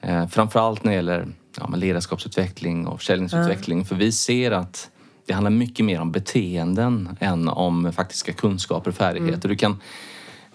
[0.00, 1.26] Eh, framförallt när det gäller
[1.58, 3.80] ja, ledarskapsutveckling och försäljningsutveckling.
[3.80, 3.84] Ah.
[3.84, 4.90] För vi ser att
[5.26, 9.48] det handlar mycket mer om beteenden än om faktiska kunskaper och färdigheter.
[9.48, 9.48] Mm.
[9.48, 9.80] Du kan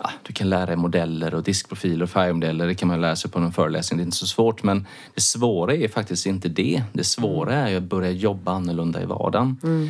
[0.04, 2.68] ja, du kan lära dig modeller och diskprofiler och färgmodeller.
[2.68, 3.98] Det kan man lära sig på en föreläsning.
[3.98, 4.64] Det är inte så svårt.
[4.64, 6.84] Men det svåra är faktiskt inte det.
[6.94, 9.58] Det svåra är att börja jobba annorlunda i vardagen.
[9.64, 9.90] Mm.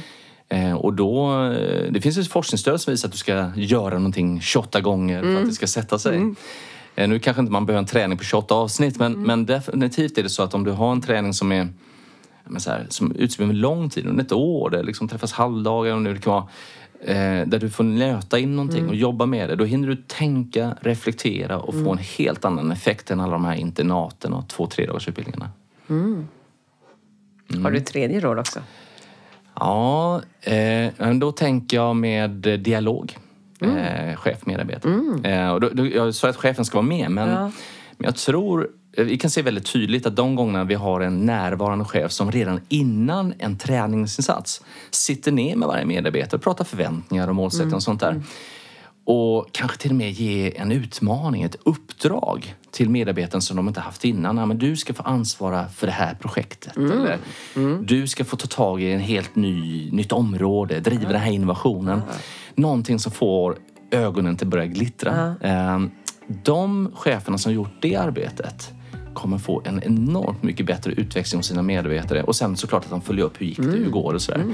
[0.49, 4.41] Eh, och då, eh, det finns ett forskningsstöd som visar att du ska göra någonting
[4.41, 5.23] 28 gånger mm.
[5.23, 5.49] för att mm.
[5.49, 6.15] det ska sätta sig.
[6.15, 6.35] Mm.
[6.95, 9.27] Eh, nu kanske inte man behöver en träning på 28 avsnitt men, mm.
[9.27, 11.67] men definitivt är det så att om du har en träning som är
[12.45, 15.93] men så här, som utspridd över lång tid, under ett år, det liksom träffas halvdagar
[15.93, 16.47] och nu det kan vara
[17.03, 18.89] eh, där du får nöta in någonting mm.
[18.89, 19.55] och jobba med det.
[19.55, 21.85] Då hinner du tänka, reflektera och mm.
[21.85, 25.49] få en helt annan effekt än alla de här internaten och två, tre dagars utbildningarna.
[25.89, 26.27] Mm.
[27.63, 28.59] Har du tredje råd också?
[29.55, 33.17] Ja, eh, då tänker jag med dialog.
[33.61, 33.77] Mm.
[33.77, 34.93] Eh, chef, medarbetare.
[34.93, 35.25] Mm.
[35.25, 37.51] Eh, och då, då, jag sa att chefen ska vara med men, ja.
[37.97, 41.85] men jag tror vi kan se väldigt tydligt att de gångerna vi har en närvarande
[41.85, 47.35] chef som redan innan en träningsinsats sitter ner med varje medarbetare och pratar förväntningar och
[47.35, 47.75] målsättningar mm.
[47.75, 48.11] och sånt där.
[48.11, 48.23] Mm.
[49.05, 53.79] Och kanske till och med ge en utmaning, ett uppdrag till medarbetaren som de inte
[53.79, 54.37] haft innan.
[54.37, 56.77] Ja, men du ska få ansvara för det här projektet.
[56.77, 56.91] Mm.
[56.91, 57.17] Eller
[57.55, 57.85] mm.
[57.85, 62.01] du ska få ta tag i en helt ny, nytt område, driva den här innovationen.
[62.55, 63.57] Någonting som får
[63.91, 65.35] ögonen att börja glittra.
[65.41, 65.91] Ehm,
[66.43, 68.73] de cheferna som gjort det arbetet
[69.13, 72.23] kommer få en enormt mycket bättre utväxling hos sina medarbetare.
[72.23, 74.45] Och sen såklart att de följer upp hur gick det, hur går det och sådär.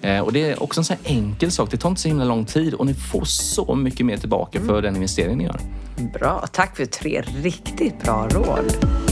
[0.00, 1.70] Eh, och det är också en sån här enkel sak.
[1.70, 4.82] Det tar inte så himla lång tid och ni får så mycket mer tillbaka för
[4.82, 5.60] den investering ni gör.
[6.18, 9.09] Bra, tack för tre riktigt bra råd.